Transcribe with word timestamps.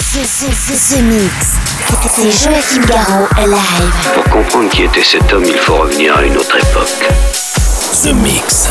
C'est 0.00 0.24
Joachim 2.30 2.82
live. 2.82 4.12
Pour 4.14 4.24
comprendre 4.24 4.68
qui 4.70 4.84
était 4.84 5.02
cet 5.02 5.32
homme, 5.32 5.44
il 5.44 5.58
faut 5.58 5.76
revenir 5.76 6.16
à 6.16 6.24
une 6.24 6.36
autre 6.36 6.56
époque. 6.56 7.37
The 8.02 8.12
Mix. 8.12 8.68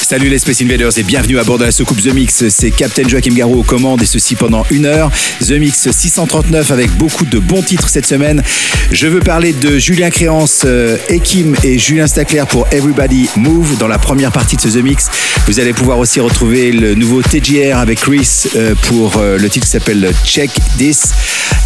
Salut 0.00 0.28
les 0.28 0.38
Space 0.38 0.60
Invaders 0.60 0.98
et 0.98 1.02
bienvenue 1.04 1.38
à 1.38 1.44
bord 1.44 1.58
de 1.58 1.64
la 1.64 1.70
soucoupe 1.70 2.02
The 2.02 2.12
Mix. 2.12 2.48
C'est 2.48 2.72
Captain 2.72 3.06
Joachim 3.06 3.32
Garou 3.32 3.60
aux 3.60 3.62
commandes 3.62 4.02
et 4.02 4.06
ceci 4.06 4.34
pendant 4.34 4.66
une 4.70 4.84
heure. 4.84 5.10
The 5.40 5.52
Mix 5.52 5.90
639 5.90 6.72
avec 6.72 6.90
beaucoup 6.96 7.24
de 7.24 7.38
bons 7.38 7.62
titres 7.62 7.88
cette 7.88 8.06
semaine. 8.06 8.42
Je 8.90 9.06
veux 9.06 9.20
parler 9.20 9.52
de 9.52 9.78
Julien 9.78 10.10
Créance, 10.10 10.62
euh, 10.64 10.96
Ekim 11.08 11.54
et 11.62 11.78
Julien 11.78 12.06
Stacler 12.06 12.44
pour 12.48 12.66
Everybody 12.72 13.28
Move 13.36 13.78
dans 13.78 13.88
la 13.88 13.98
première 13.98 14.32
partie 14.32 14.56
de 14.56 14.60
ce 14.60 14.68
The 14.68 14.82
Mix. 14.82 15.08
Vous 15.46 15.60
allez 15.60 15.72
pouvoir 15.72 15.98
aussi 15.98 16.20
retrouver 16.20 16.72
le 16.72 16.94
nouveau 16.94 17.22
TGR 17.22 17.78
avec 17.78 18.00
Chris 18.00 18.48
euh, 18.56 18.74
pour 18.88 19.16
euh, 19.16 19.38
le 19.38 19.48
titre 19.48 19.66
qui 19.66 19.72
s'appelle 19.72 20.12
Check 20.24 20.50
This. 20.78 21.12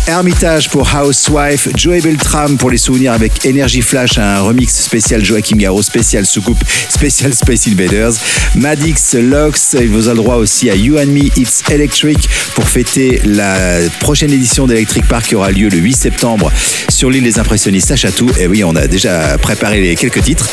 Hermitage 0.09 0.71
pour 0.71 0.89
Housewife. 0.95 1.69
Joey 1.77 2.01
Beltram 2.01 2.57
pour 2.57 2.71
les 2.71 2.79
souvenirs 2.79 3.13
avec 3.13 3.45
Energy 3.47 3.83
Flash, 3.83 4.17
un 4.17 4.41
remix 4.41 4.75
spécial 4.75 5.23
Joachim 5.23 5.57
Garou, 5.57 5.83
spécial 5.83 6.25
soucoupe, 6.25 6.63
spécial 6.99 7.33
Space 7.33 7.69
Invaders. 7.69 8.15
Madix 8.57 9.15
Lux, 9.15 9.77
il 9.79 9.89
vous 9.89 10.09
a 10.09 10.15
le 10.15 10.17
droit 10.17 10.35
aussi 10.35 10.69
à 10.69 10.75
You 10.75 10.99
and 10.99 11.07
Me 11.07 11.27
It's 11.39 11.63
Electric 11.71 12.29
pour 12.57 12.69
fêter 12.69 13.23
la 13.25 13.79
prochaine 14.01 14.33
édition 14.33 14.67
d'Electric 14.67 15.07
Park 15.07 15.27
qui 15.27 15.37
aura 15.37 15.53
lieu 15.53 15.69
le 15.69 15.79
8 15.79 15.93
septembre 15.93 16.51
sur 16.89 17.09
l'île 17.09 17.23
des 17.23 17.39
impressionnistes 17.39 17.93
à 17.93 17.97
Chatou. 17.97 18.29
Et 18.41 18.49
oui, 18.49 18.65
on 18.65 18.75
a 18.75 18.89
déjà 18.89 19.39
préparé 19.39 19.81
les 19.81 19.95
quelques 19.95 20.23
titres. 20.23 20.49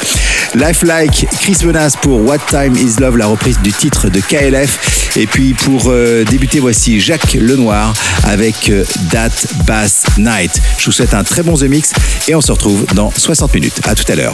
Lifelike, 0.53 1.27
Chris 1.41 1.57
Menas 1.65 1.95
pour 1.99 2.21
What 2.21 2.37
Time 2.47 2.75
Is 2.75 2.99
Love, 2.99 3.17
la 3.17 3.25
reprise 3.25 3.59
du 3.63 3.73
titre 3.73 4.09
de 4.09 4.19
KLF. 4.19 5.17
Et 5.17 5.25
puis 5.25 5.55
pour 5.55 5.85
euh, 5.87 6.23
débuter, 6.25 6.59
voici 6.59 6.99
Jacques 6.99 7.33
Lenoir 7.33 7.93
avec 8.23 8.69
euh, 8.69 8.85
That 9.11 9.31
Bass 9.65 10.03
Night. 10.17 10.61
Je 10.77 10.85
vous 10.85 10.91
souhaite 10.91 11.15
un 11.15 11.23
très 11.23 11.41
bon 11.41 11.55
The 11.55 11.63
Mix 11.63 11.91
et 12.27 12.35
on 12.35 12.41
se 12.41 12.51
retrouve 12.51 12.85
dans 12.93 13.11
60 13.15 13.53
minutes. 13.55 13.81
À 13.85 13.95
tout 13.95 14.09
à 14.11 14.15
l'heure. 14.15 14.33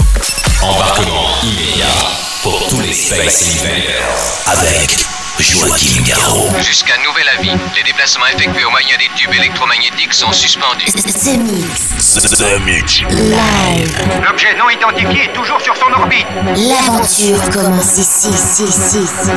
Embarquement 0.62 1.28
immédiat 1.44 2.01
pour 2.44 2.68
tous 2.68 2.80
les 2.80 2.94
Space 2.94 3.44
Invaders. 3.56 4.44
Avec 4.48 5.06
Joachim 5.40 6.04
Garraud. 6.04 6.50
Jusqu'à 6.60 6.98
nouvel 7.06 7.28
avis, 7.38 7.52
les 7.76 7.84
déplacements 7.84 8.28
effectués 8.28 8.64
au 8.64 8.70
moyen 8.70 8.98
des 8.98 9.10
tubes 9.16 9.34
électromagnétiques 9.34 10.14
sont 10.14 10.32
suspendus. 10.32 10.86
The 10.86 11.38
Mix. 11.38 11.94
The 12.38 12.60
Mix. 12.62 13.02
Live. 13.10 13.98
L'objet 14.24 14.56
non 14.58 14.70
identifié 14.70 15.26
est 15.26 15.34
toujours 15.34 15.62
sur 15.62 15.76
son 15.76 15.92
orbite. 15.94 16.28
L'aventure 16.56 17.50
commence 17.50 17.98
ici, 17.98 18.30
ici, 18.30 18.64
ici, 18.64 19.00
ici. 19.00 19.32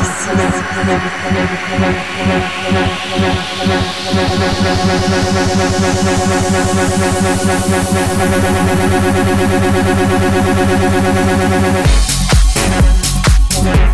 now. 13.65 13.94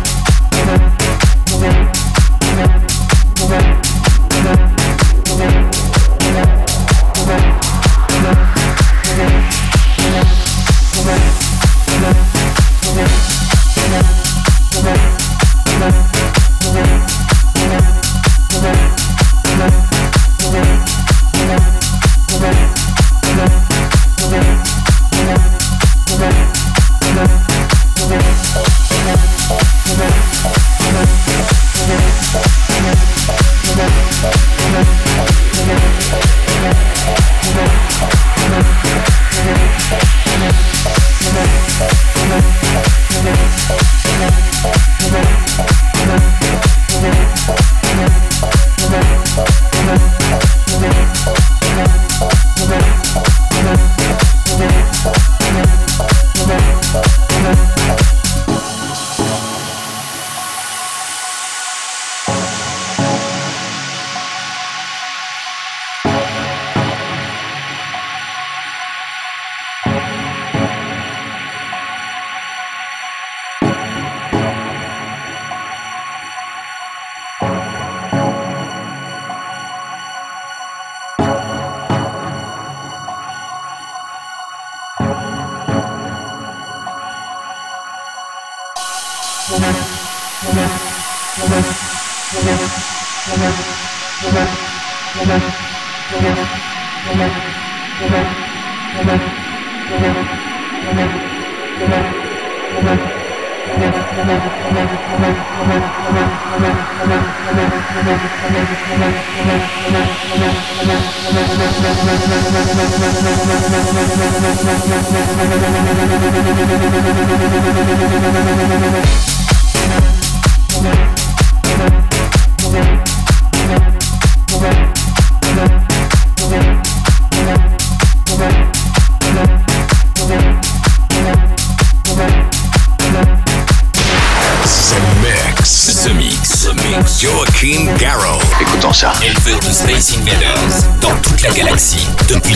The 104.21 104.51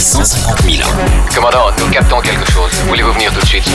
150 0.06 0.62
000 0.62 0.88
ans. 0.88 0.94
Commandant, 1.34 1.72
nous 1.80 1.90
captons 1.90 2.22
quelque 2.22 2.46
chose. 2.52 2.72
Voulez-vous 2.88 3.12
venir 3.14 3.34
tout 3.34 3.40
de 3.40 3.46
suite? 3.46 3.68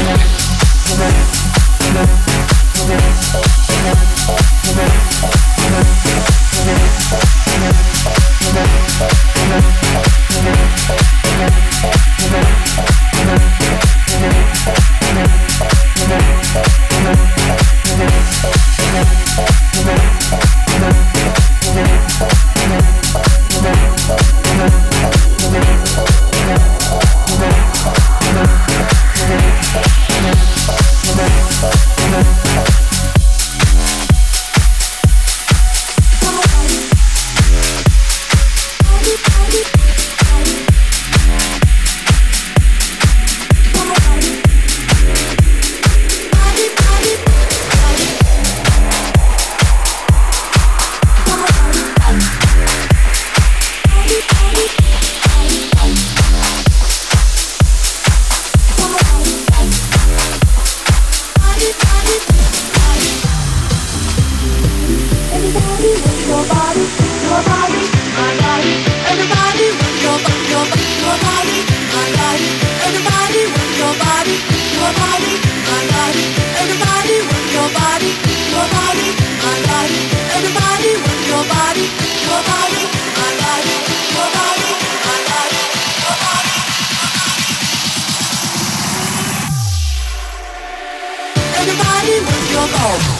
Oh. 92.72 93.19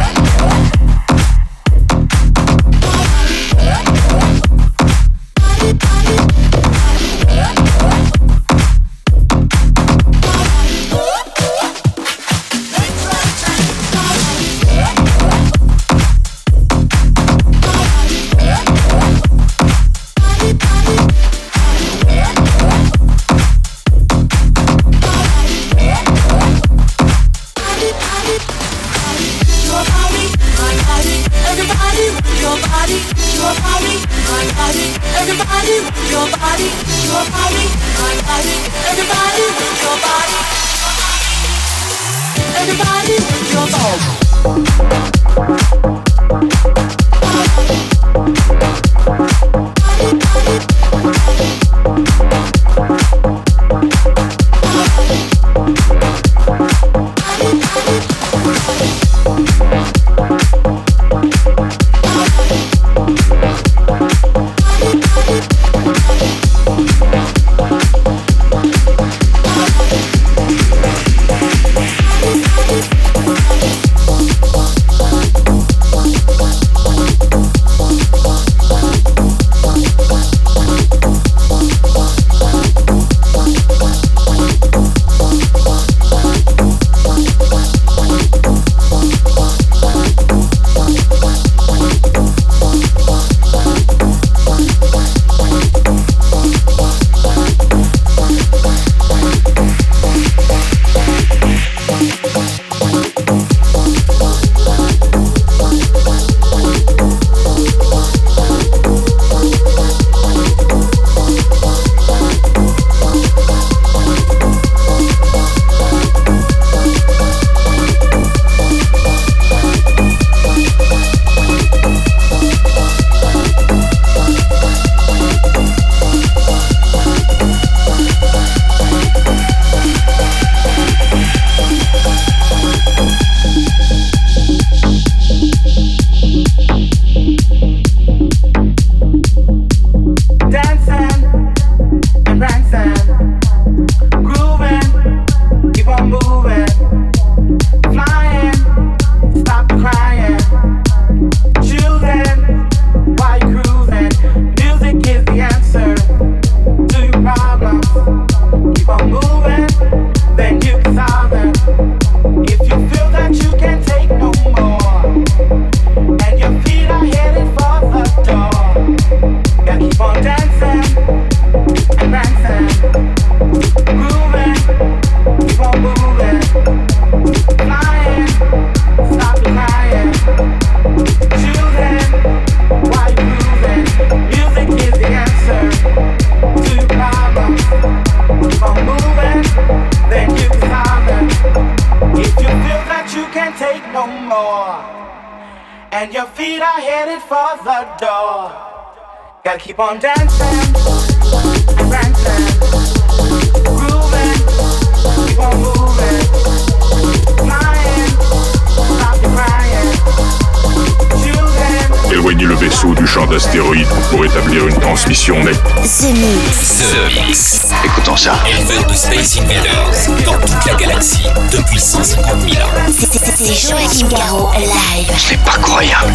Vaisseau 212.81 212.95
du 212.95 213.05
champ 213.05 213.27
d'astéroïdes 213.27 213.87
pour 214.09 214.25
établir 214.25 214.67
une 214.67 214.79
transmission 214.79 215.37
nette. 215.43 215.61
The 215.63 216.13
Mix. 216.15 216.79
The 216.79 217.27
Mix. 217.27 217.67
Écoutons 217.85 218.15
ça. 218.15 218.33
Éleveur 218.49 218.83
de 218.87 218.93
Space 218.95 219.37
Invaders 219.37 220.25
dans 220.25 220.39
toute 220.39 220.65
la 220.65 220.73
galaxie 220.73 221.27
depuis 221.51 221.79
150 221.79 222.41
000 222.49 222.55
ans. 222.65 222.71
C'est- 222.97 223.69
Joachim 223.69 224.07
Garraud 224.07 224.49
live. 224.57 225.11
C'est 225.15 225.37
pas 225.43 225.59
croyable. 225.61 226.11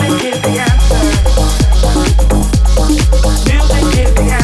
Music 0.00 0.24
is 0.24 0.40
the 0.42 0.60
answer. 0.60 1.00
Music 3.46 3.94
is 3.98 4.14
the 4.14 4.20
answer. 4.20 4.39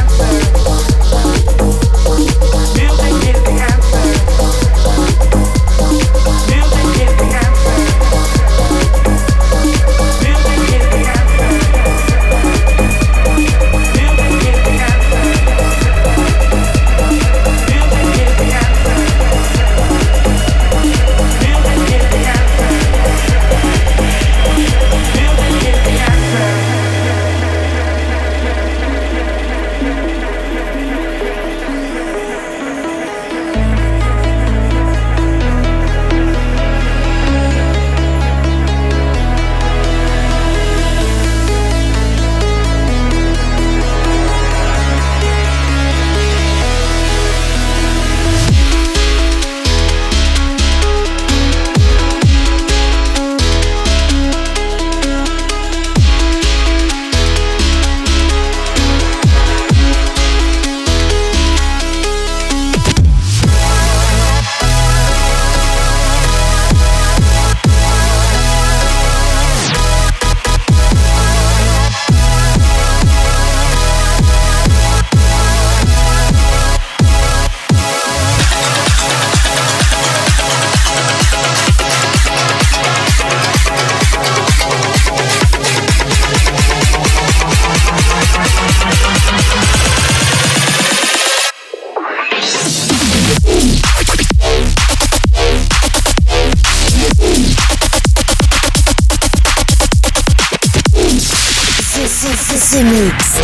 The, 102.70 102.82
Mix. 102.82 103.38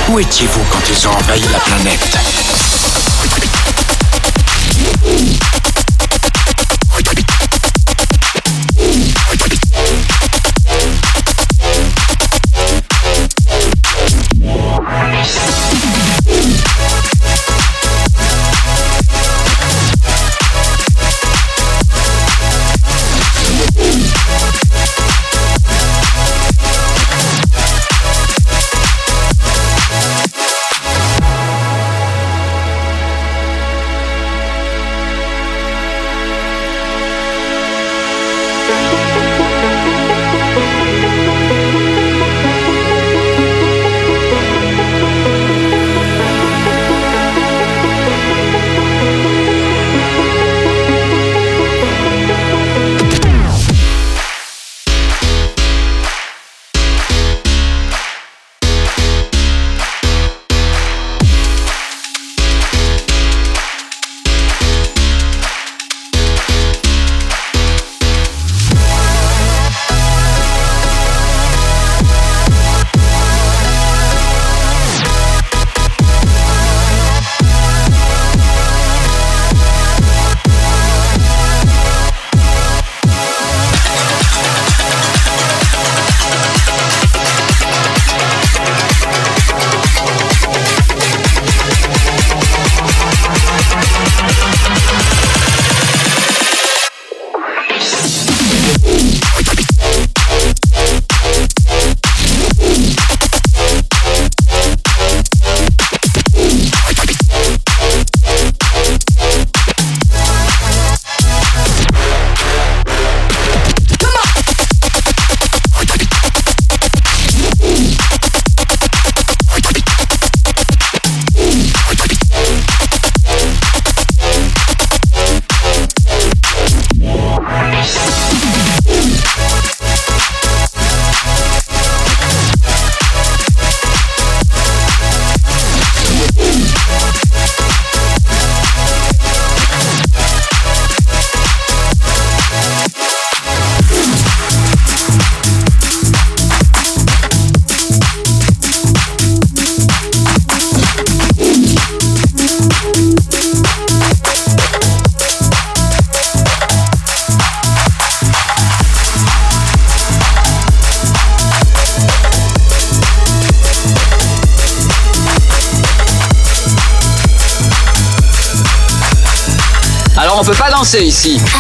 Où 0.10 0.20
étiez-vous 0.20 0.64
quand 0.72 0.82
ils 0.90 1.08
ont 1.08 1.12
envahi 1.12 1.42
la 1.52 1.60
planète? 1.60 2.18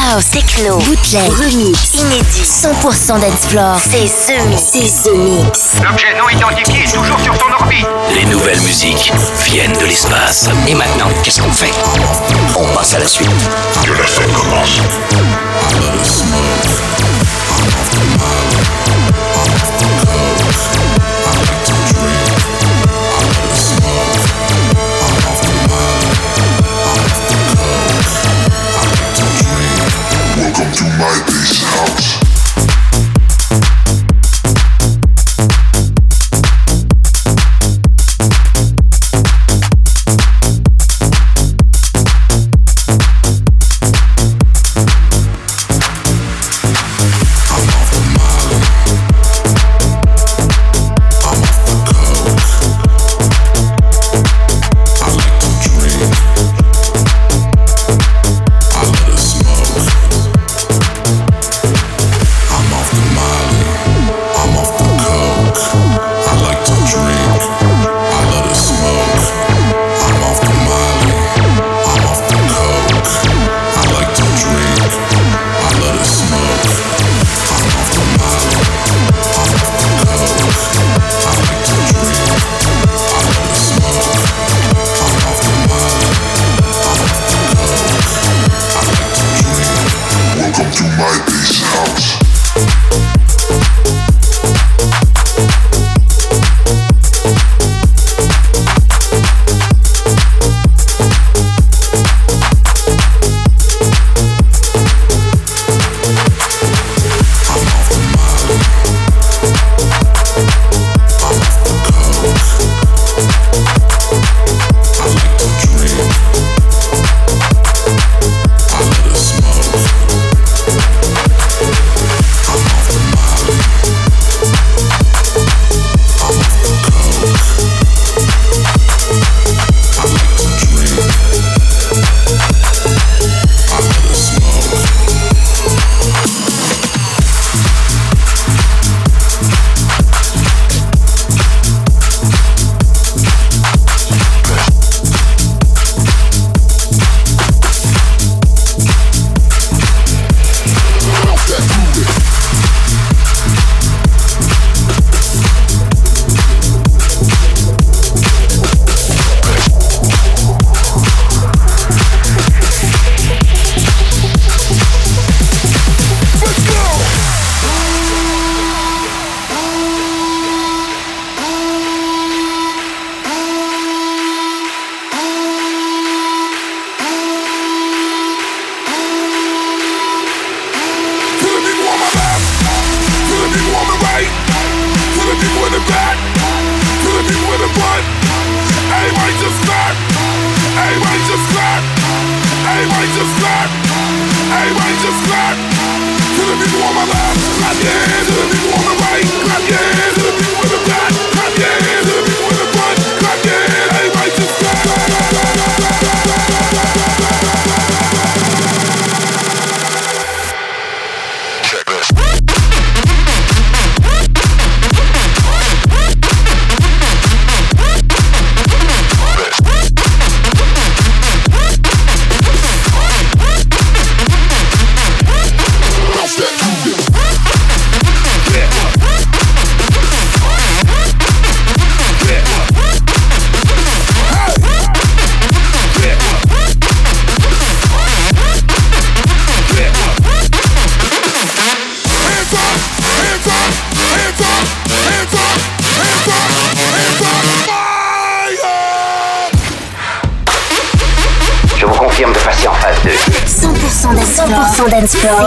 House, 0.09 0.29
techno, 0.31 0.77
bootleg, 0.79 1.31
remix, 1.31 1.93
inédit, 1.93 2.43
100% 2.43 3.19
dance 3.19 3.47
floor. 3.47 3.77
C'est 3.79 4.07
The 4.07 4.47
Mix. 4.47 4.63
C'est 5.03 5.11
Mix. 5.11 5.81
L'objet 5.83 6.07
non 6.17 6.27
identifié 6.29 6.83
est 6.83 6.91
toujours 6.91 7.19
sur 7.19 7.37
ton 7.37 7.51
orbite. 7.53 7.87
Les 8.15 8.25
nouvelles 8.25 8.59
musiques 8.61 9.13
viennent 9.45 9.73
de 9.73 9.85
l'espace. 9.85 10.49
Et 10.67 10.73
maintenant, 10.73 11.07
qu'est-ce 11.23 11.41
qu'on 11.41 11.51
fait? 11.51 11.71
On 12.57 12.65
passe 12.75 12.95
à 12.95 12.99
la 12.99 13.07
suite. 13.07 13.29
Que 13.83 13.91
la 13.91 14.07
fête 14.07 14.33
commence. 14.33 14.81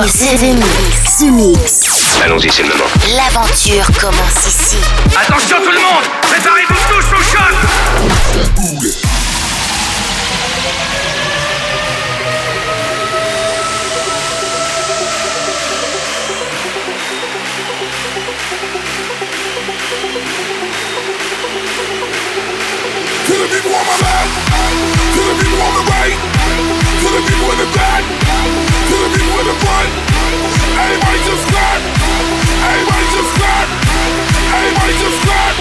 C'est 0.02 0.36
The 0.36 0.56
Mix. 0.56 1.18
The 1.18 1.30
Mix. 1.30 2.20
Allons-y, 2.24 2.50
c'est 2.50 2.62
le 2.62 2.68
moment. 2.70 2.84
L'aventure 3.16 3.86
commence 4.00 4.46
ici. 4.46 4.76
Attention 5.16 5.58
tout 5.62 5.70
le 5.70 5.78
monde 5.78 6.04
Préparez-vous 6.22 6.74
tous 6.88 7.14
au 7.14 7.22
choc 7.22 7.54
To 23.26 23.32
the 23.32 23.48
people 23.48 23.72
on 23.72 23.84
my 23.86 23.96
left, 24.04 24.32
to 25.14 25.20
the 25.24 25.34
people 25.40 25.60
on 25.62 25.72
the 25.72 25.84
right, 25.90 26.18
to 27.00 27.08
the 27.08 27.22
people 27.26 27.48
in 27.52 27.58
the 27.58 27.70
back, 27.74 28.23
the 29.44 29.52
front. 29.60 29.92
Everybody 30.80 31.20
just 31.28 31.44
clap. 31.52 31.80
Everybody 32.64 33.04
just 33.12 33.30
clap. 33.36 33.68
Everybody 34.56 34.94
just 34.96 35.18
clap. 35.20 35.54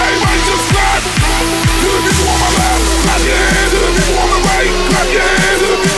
Everybody 0.00 0.40
just 0.48 0.64
clap. 0.72 1.02
To 1.04 1.88
the 1.92 2.00
people 2.00 2.32
on 2.32 2.38
my 2.40 2.50
left, 2.56 2.84
clap 3.04 3.20
your 3.28 3.36
hands. 3.36 3.72
To 3.72 3.78
the 3.84 3.92
people 3.92 4.16
on 4.24 4.28
the 4.32 4.40
right, 4.48 4.72
clap 4.88 5.08
your 5.12 5.20
hands. 5.20 5.60
To 5.60 5.66
the 5.68 5.78
people 5.84 5.93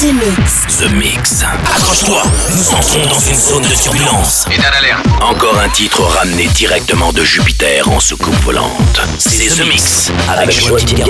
The 0.00 0.14
Mix. 0.14 0.78
The 0.78 0.90
Mix. 0.94 1.42
Accroche-toi, 1.42 2.22
nous 2.56 2.70
entrons 2.70 3.06
dans 3.06 3.20
une 3.20 3.34
zone 3.34 3.62
de 3.64 3.74
turbulence. 3.74 4.46
État 4.50 4.70
d'alerte. 4.70 5.04
Encore 5.20 5.58
un 5.58 5.68
titre 5.68 6.00
ramené 6.00 6.46
directement 6.54 7.12
de 7.12 7.22
Jupiter 7.22 7.86
en 7.86 8.00
soucoupe 8.00 8.34
volante. 8.42 8.98
C'est 9.18 9.48
The, 9.48 9.68
Mix 9.68 10.10
avec, 10.26 10.44
avec 10.44 10.66
Joaquin 10.66 11.04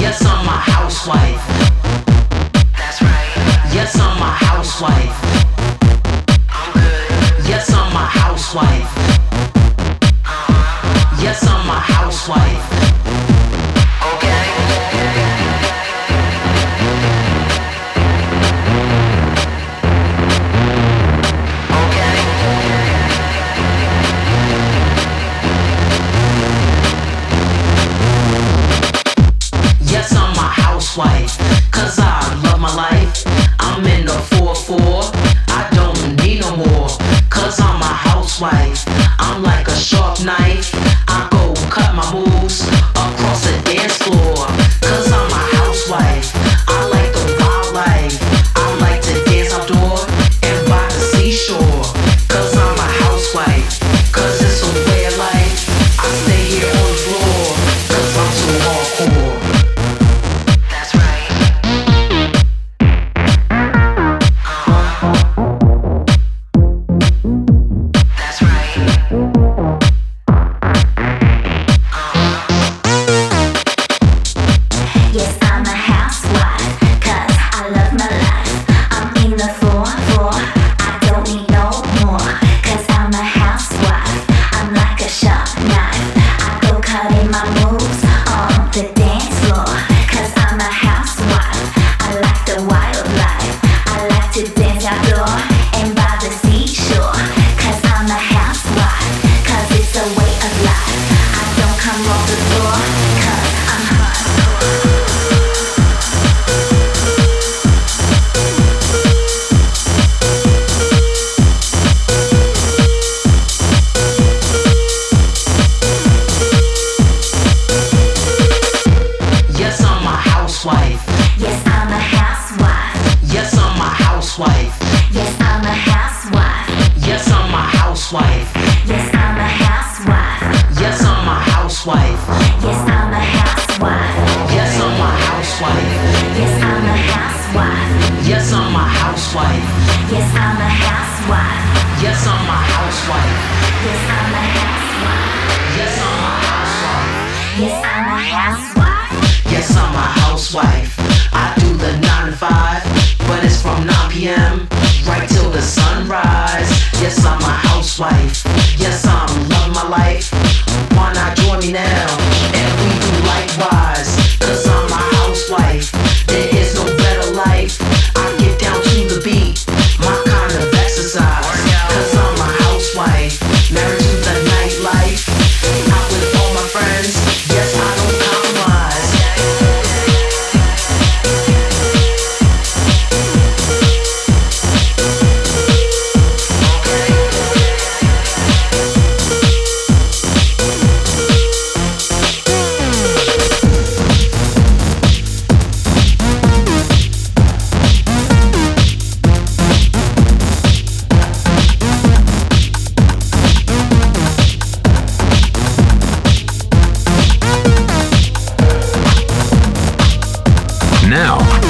Yes, 0.00 0.22
I'm 0.22 0.46
my 0.46 0.58
housewife. 0.66 1.42
That's 2.74 3.02
right. 3.02 3.74
Yes, 3.74 3.94
I'm 3.96 4.18
my 4.18 4.32
housewife. 4.40 5.12
I'm 6.48 6.72
good. 6.72 7.46
Yes, 7.46 7.68
I'm 7.68 7.92
my 7.92 8.08
housewife. 8.08 8.97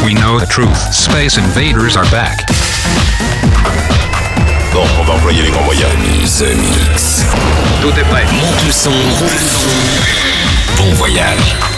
We 0.04 0.14
know 0.14 0.38
the 0.38 0.46
truth. 0.46 0.76
Space 0.94 1.38
invaders 1.38 1.96
are 1.96 2.08
back. 2.10 2.46
Bon, 4.72 4.86
on 5.00 5.04
va 5.04 5.14
les 5.42 5.50
grands 5.50 5.64
Tout 7.80 7.98
est 7.98 8.08
prêt. 8.10 8.24
Monte 8.32 8.66
le 8.66 8.72
son. 8.72 8.90
Bon 10.76 10.92
voyage. 10.94 11.77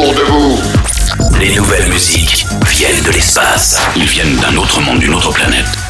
Pour 0.00 0.14
debout. 0.14 0.58
Les 1.38 1.54
nouvelles 1.54 1.88
musiques 1.88 2.46
viennent 2.66 3.02
de 3.04 3.10
l'espace. 3.10 3.78
Ils 3.96 4.06
viennent 4.06 4.36
d'un 4.36 4.56
autre 4.56 4.80
monde, 4.80 4.98
d'une 4.98 5.12
autre 5.12 5.30
planète. 5.30 5.89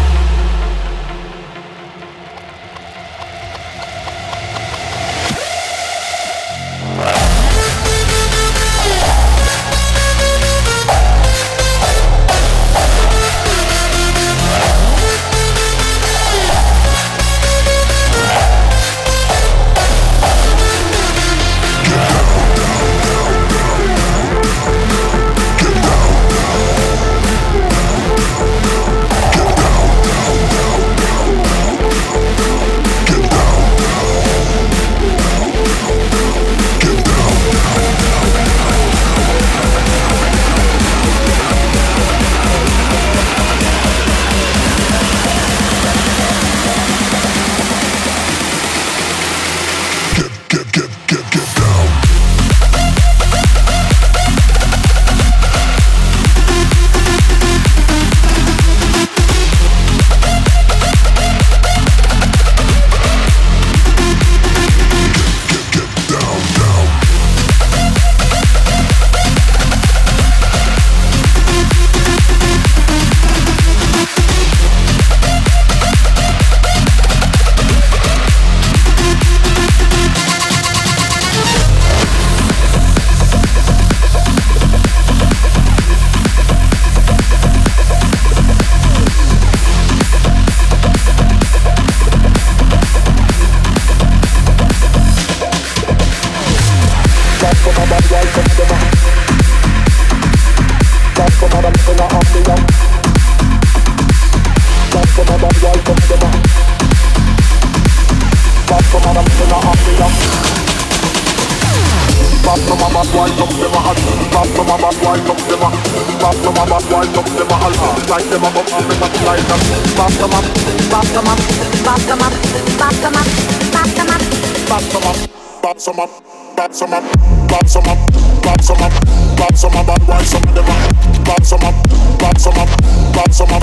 some 125.81 125.99
up, 125.99 126.11
bad 126.55 126.75
some 126.75 126.93
up, 126.93 127.01
bad 127.49 127.67
some 127.67 127.83
up, 127.87 127.97
bad 128.43 128.63
some 128.63 128.77
up, 128.77 128.91
bad 129.35 129.57
some 129.57 129.75
up, 129.75 129.87
bad 129.87 130.07
wife 130.07 130.27
some 130.27 130.43
of 130.47 130.53
them 130.53 130.65
up, 130.69 131.25
bad 131.25 131.43
some 131.43 131.63
up, 131.63 131.73
bad 132.19 132.39
some 132.39 132.53
up, 132.53 132.69
bad 133.11 133.33
some 133.33 133.49
up, 133.49 133.61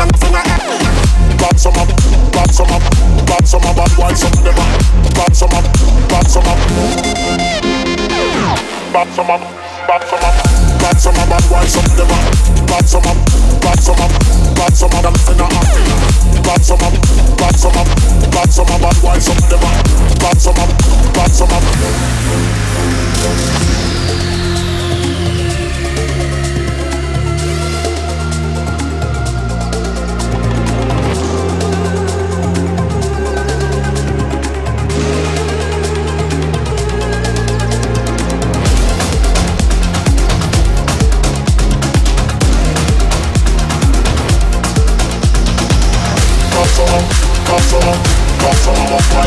bad 1.39 1.61
some 1.61 1.75
up, 1.79 1.89
bad 2.35 2.51
some 2.51 2.67
up, 2.67 2.83
bad 3.25 3.47
some 3.47 3.63
up, 3.63 3.77
bad 3.77 3.99
wife 3.99 4.17
some 4.19 4.33
of 4.33 4.43
them 4.43 4.59
up, 4.59 5.15
bad 5.15 5.37
some 5.37 5.55
up, 5.55 5.65
bad 6.11 6.27
some 6.27 6.43
up, 6.43 6.59
bad 8.93 9.09
some 9.15 9.31
up, 9.31 9.41
bad 9.87 10.03
some 10.03 10.19
up, 10.19 10.35
bad 10.83 10.99
some 10.99 11.15
up, 11.15 11.29
bad 11.29 11.51
wife 11.53 11.69
some 11.69 11.85
of 11.85 11.97
them 11.97 12.11
up. 12.11 12.58
Bad 12.69 12.87
some 12.87 13.01
up, 13.07 13.17
bad 13.63 13.83
some 13.83 13.97
up, 13.97 14.11
bad 14.55 14.77
some 14.77 14.91
up. 21.51 21.65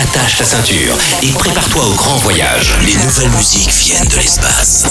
Attache 0.00 0.36
ta 0.36 0.44
ceinture 0.44 0.96
et 1.22 1.32
prépare-toi 1.32 1.82
au 1.86 1.94
grand 1.94 2.16
voyage. 2.18 2.74
Les 2.86 2.94
nouvelles 2.94 3.30
musiques 3.30 3.70
viennent 3.70 4.06
de 4.06 4.16
l'espace. 4.16 4.84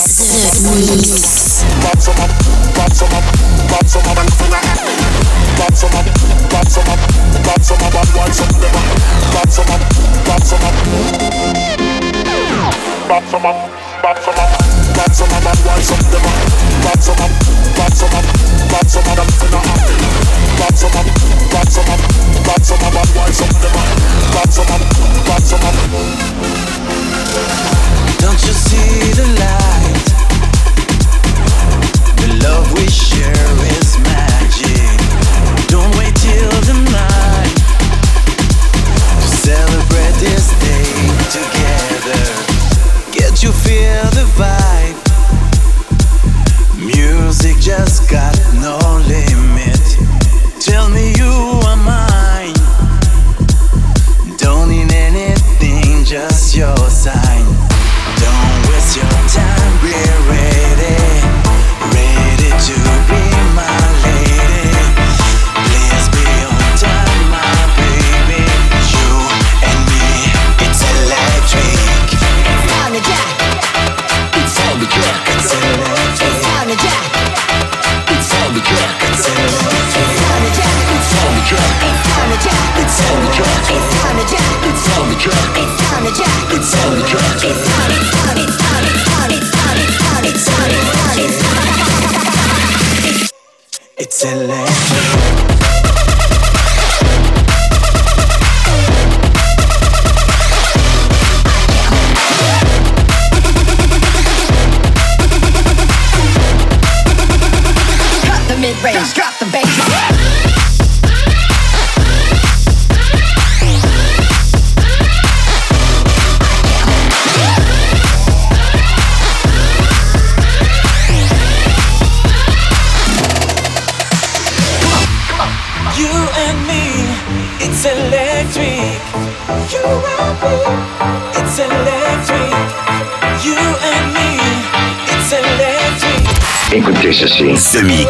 Bop 13.08 13.24
some 13.32 13.46
up, 13.46 13.56
bop 14.04 14.18
some 14.20 14.36
up, 14.36 14.52
bop 14.96 15.12
some 15.14 15.32
up, 15.32 15.46
and 15.48 15.60
wind 15.66 15.84
some 15.84 16.04
them 16.12 16.26
up. 16.28 16.36
Bop 16.84 17.00
some 17.00 17.22
up, 17.24 17.32
bop 17.78 17.92
some 17.94 18.16
up, 18.18 18.26
bop 18.72 18.88
some 18.88 19.08
up, 19.08 19.20
and 19.20 19.32
finna 19.40 19.60
up. 19.64 19.80
Bop 20.60 20.76
some 20.76 20.98
up, 21.00 21.08
bop 21.52 21.68
some 21.72 21.88
up, 21.88 22.02
bop 22.44 22.62
some 22.62 22.84
up, 22.84 22.96
and 23.00 23.10
wind 23.16 23.36
some 23.36 23.54
them 23.64 23.76
up. 23.80 23.88
Bop 24.34 24.50
some 24.52 24.72
up, 24.72 24.82
bop 25.26 25.42
some 25.42 25.64
up. 25.64 25.67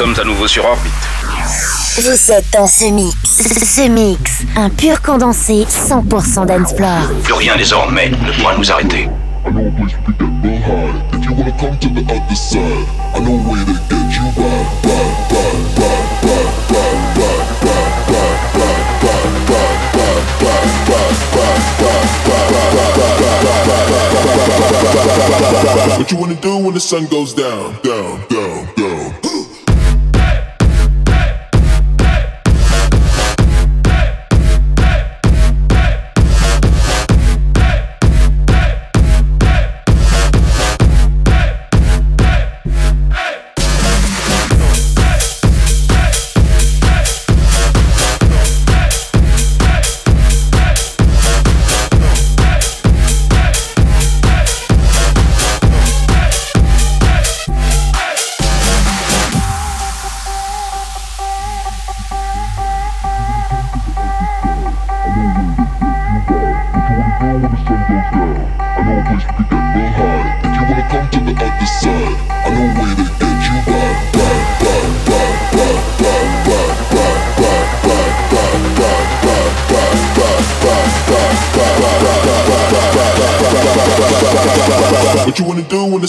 Sommes 0.00 0.18
à 0.18 0.24
nouveau 0.24 0.48
sur 0.48 0.64
orbite. 0.64 0.92
Vous 1.98 2.32
êtes 2.32 2.50
dans 2.54 2.66
ce 2.66 2.86
mix. 2.86 3.14
Ce 3.22 3.86
mix, 3.86 4.44
un 4.56 4.70
pur 4.70 5.02
condensé 5.02 5.66
100% 5.68 6.46
dance 6.46 6.74
floor. 6.74 7.02
Plus 7.22 7.34
rien 7.34 7.54
désormais 7.58 8.08
ne 8.08 8.32
pourra 8.40 8.56
nous 8.56 8.72
arrêter. 8.72 9.10
I 9.44 9.50
know 9.50 9.66
a 9.66 9.70
place 9.72 9.92
we 10.06 10.14
can 10.16 10.40
get 10.40 10.48
real 10.48 10.62
high. 10.62 11.18
If 11.18 11.24
you 11.26 11.34
wanna 11.34 11.52
come 11.58 11.78
to 11.78 11.88
the 11.90 12.00
other 12.10 12.34
side, 12.34 12.86
I 13.14 13.20
know 13.20 13.34
a 13.34 13.52
way 13.52 13.60
to 13.60 13.72
get 13.74 14.00
What 25.98 26.10
you 26.10 26.16
wanna 26.16 26.40
do 26.40 26.56
when 26.56 26.72
the 26.72 26.80
sun 26.80 27.06
goes 27.06 27.34
down? 27.34 27.76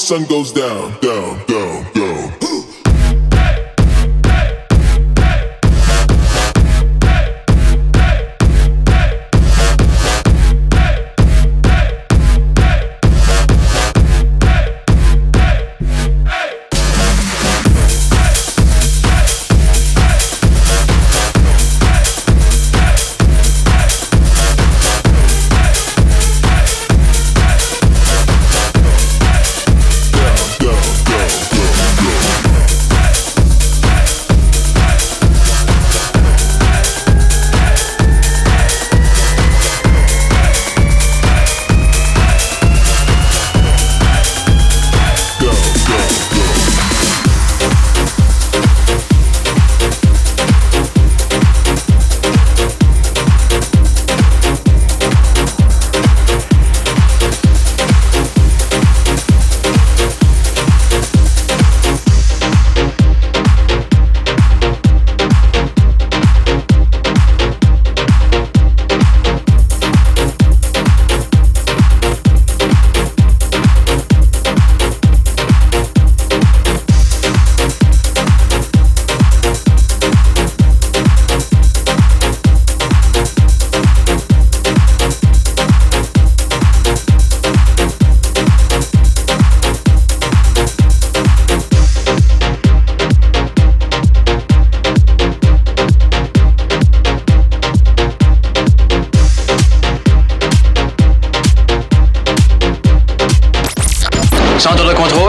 Sun 0.02 0.26
goes 0.26 0.52
down, 0.52 0.92
down? 1.00 1.11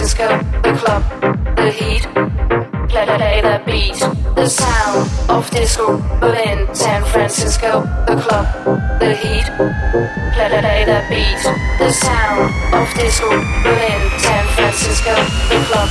Francisco, 0.00 0.28
the 0.62 0.72
club, 0.78 1.02
the 1.56 1.70
heat, 1.70 2.02
play, 2.88 3.04
play 3.04 3.40
the 3.42 3.60
beat. 3.66 3.98
The 4.34 4.48
sound 4.48 5.10
of 5.28 5.50
disco, 5.50 5.98
Berlin, 6.18 6.74
San 6.74 7.04
Francisco, 7.04 7.82
the 8.06 8.16
club, 8.16 8.46
the 8.98 9.14
heat, 9.14 9.44
play, 10.32 10.48
play 10.48 10.84
the 10.86 11.04
beat. 11.10 11.42
The 11.78 11.92
sound 11.92 12.50
of 12.72 12.88
disco, 12.94 13.28
Berlin, 13.28 14.00
San 14.16 14.46
Francisco, 14.56 15.12
the 15.52 15.60
club, 15.68 15.90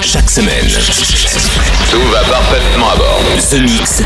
Chaque 0.00 0.30
semaine, 0.30 0.68
Tout 1.90 2.00
va 2.12 2.20
parfaitement 2.20 2.90
à 2.90 2.96
bord. 2.96 3.20
The 3.50 3.54
Mix, 3.54 4.02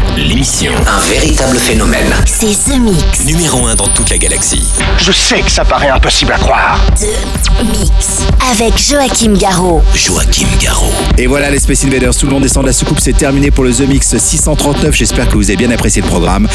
Un 0.48 1.00
véritable 1.10 1.56
phénomène. 1.56 2.14
C'est 2.24 2.70
The 2.70 2.78
Mix. 2.78 3.24
Numéro 3.24 3.66
1 3.66 3.74
dans 3.74 3.88
toute 3.88 4.08
la 4.10 4.16
galaxie. 4.16 4.62
Je 4.96 5.10
sais 5.10 5.40
que 5.40 5.50
ça 5.50 5.64
paraît 5.64 5.88
impossible 5.88 6.32
à 6.32 6.38
croire. 6.38 6.80
The 6.94 7.64
Mix. 7.64 8.20
Avec 8.52 8.78
Joachim 8.78 9.34
Garraud. 9.34 9.82
Joachim 9.92 10.46
Garraud. 10.62 10.92
Et 11.18 11.26
voilà 11.26 11.50
les 11.50 11.58
Space 11.58 11.84
Invaders, 11.84 12.14
tout 12.14 12.26
le 12.26 12.32
long 12.32 12.40
descend 12.40 12.62
de 12.62 12.68
la 12.68 12.72
soucoupe, 12.72 13.00
c'est 13.00 13.16
terminé 13.16 13.50
pour 13.50 13.64
le 13.64 13.72
The 13.72 13.88
Mix 13.88 14.16
639. 14.16 14.94
J'espère 14.94 15.28
que 15.28 15.34
vous 15.34 15.50
avez 15.50 15.56
bien 15.56 15.70
apprécié 15.72 16.00
le 16.00 16.08
programme. 16.08 16.46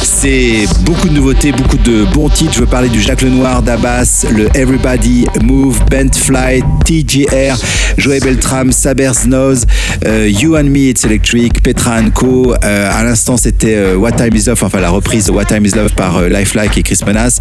C'est 0.00 0.66
beaucoup 0.82 1.08
de 1.08 1.14
nouveautés, 1.14 1.50
beaucoup 1.50 1.78
de 1.78 2.04
bons 2.04 2.28
titres. 2.28 2.52
Je 2.54 2.60
veux 2.60 2.66
parler 2.66 2.88
du 2.88 3.02
Jacques 3.02 3.22
Lenoir, 3.22 3.62
d'Abbas, 3.62 4.26
le 4.30 4.46
Everybody 4.54 5.26
Move, 5.42 5.80
Bent 5.90 6.14
Fly, 6.14 6.62
TGR, 6.84 7.56
Joey 7.98 8.20
Beltram, 8.20 8.70
Saber 8.70 9.10
Snows, 9.12 9.64
euh, 10.06 10.28
You 10.28 10.56
and 10.56 10.64
Me, 10.64 10.70
Me 10.70 10.90
It's 10.90 11.04
Electric, 11.04 11.62
Petra 11.62 12.00
Co. 12.14 12.54
Euh, 12.62 12.90
à 12.92 13.02
l'instant, 13.02 13.36
c'était 13.40 13.74
euh, 13.74 13.96
What 13.96 14.12
Time 14.12 14.36
Is 14.36 14.44
Love, 14.48 14.62
enfin 14.62 14.80
la 14.80 14.90
reprise 14.90 15.24
de 15.24 15.32
What 15.32 15.46
Time 15.46 15.64
Is 15.64 15.70
Love 15.70 15.94
par 15.94 16.18
euh, 16.18 16.28
Lifelike 16.28 16.76
et 16.76 16.82
Chris 16.82 16.98
Menas. 17.06 17.38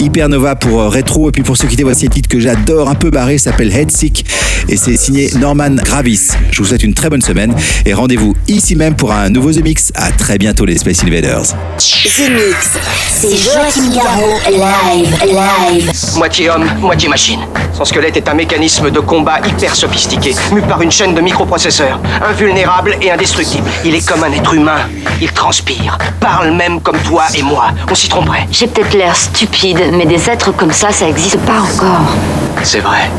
Hypernova 0.00 0.56
pour 0.56 0.80
euh, 0.80 0.88
Retro. 0.88 1.28
Et 1.28 1.32
puis 1.32 1.42
pour 1.42 1.56
se 1.56 1.66
quitter, 1.66 1.82
voici 1.82 2.06
un 2.06 2.10
titre 2.10 2.28
que 2.28 2.40
j'adore, 2.40 2.88
un 2.88 2.94
peu 2.94 3.10
barré, 3.10 3.38
s'appelle 3.38 3.72
Headsick. 3.72 4.24
Et 4.68 4.76
c'est 4.76 4.96
signé 4.96 5.30
Norman 5.38 5.74
Gravis. 5.84 6.30
Je 6.50 6.58
vous 6.58 6.68
souhaite 6.68 6.84
une 6.84 6.94
très 6.94 7.10
bonne 7.10 7.22
semaine 7.22 7.54
et 7.84 7.94
rendez-vous 7.94 8.34
ici 8.46 8.76
même 8.76 8.94
pour 8.94 9.12
un 9.12 9.28
nouveau 9.28 9.52
The 9.52 9.62
Mix. 9.62 9.92
À 9.94 10.10
très 10.12 10.38
bientôt 10.38 10.64
les 10.64 10.78
Space 10.78 11.02
Invaders. 11.02 11.42
The 11.78 12.30
Mix, 12.30 12.78
c'est 13.10 13.36
Joachim 13.36 13.90
Garraud, 13.92 14.38
live, 14.50 15.16
live. 15.24 15.92
Moitié 16.16 16.50
homme, 16.50 16.64
moitié 16.80 17.08
machine. 17.08 17.40
Son 17.72 17.84
squelette 17.84 18.16
est 18.16 18.28
un 18.28 18.34
mécanisme 18.34 18.90
de 18.90 19.00
combat 19.00 19.40
hyper 19.46 19.74
sophistiqué, 19.74 20.34
mu 20.52 20.60
par 20.62 20.82
une 20.82 20.90
chaîne 20.90 21.14
de 21.14 21.20
microprocesseurs, 21.20 22.00
invulnérable 22.24 22.96
et 23.00 23.10
indestructible. 23.10 23.64
Il 23.84 23.94
est 23.94 24.06
comme 24.06 24.22
un 24.22 24.32
être 24.32 24.54
humain. 24.54 24.78
Il 25.20 25.32
transpire, 25.32 25.98
parle 26.20 26.52
même 26.52 26.80
comme 26.80 26.98
toi 26.98 27.24
et 27.34 27.42
moi. 27.42 27.70
On 27.90 27.94
s'y 27.94 28.08
tromperait. 28.08 28.46
J'ai 28.50 28.66
peut-être 28.66 28.94
l'air 28.94 29.16
stupide, 29.16 29.81
mais 29.90 30.06
des 30.06 30.30
êtres 30.30 30.52
comme 30.52 30.72
ça, 30.72 30.92
ça 30.92 31.08
existe 31.08 31.38
pas 31.40 31.60
encore. 31.60 32.14
C'est 32.62 32.80
vrai. 32.80 33.10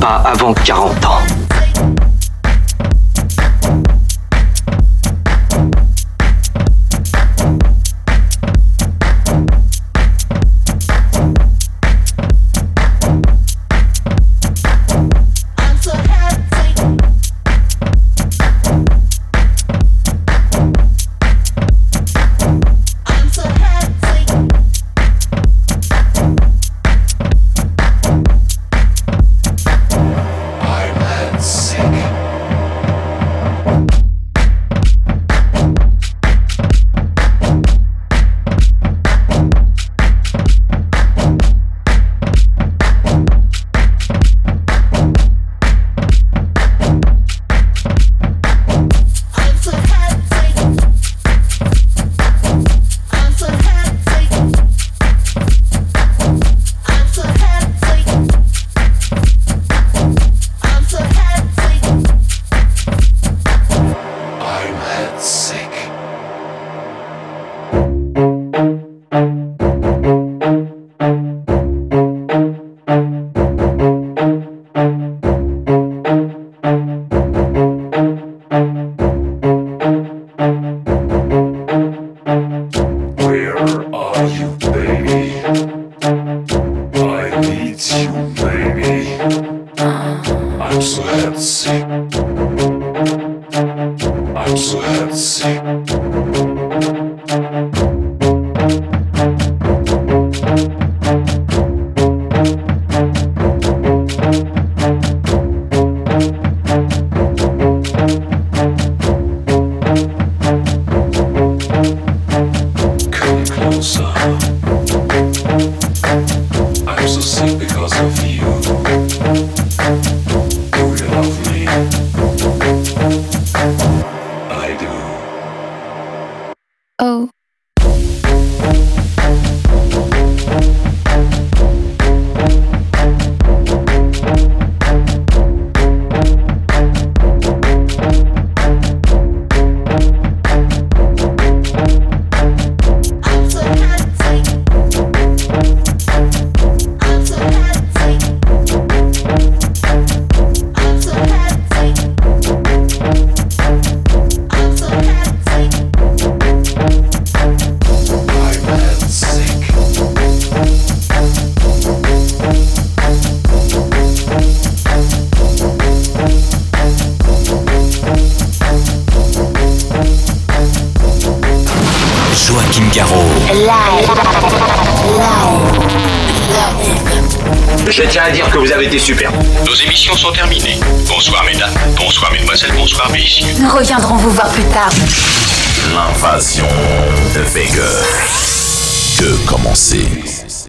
Pas 0.00 0.22
avant 0.24 0.52
40 0.52 1.04
ans. 1.04 1.18